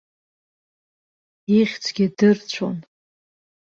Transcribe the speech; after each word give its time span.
Ихьӡгьы 1.59 2.05
дырцәон. 2.17 2.77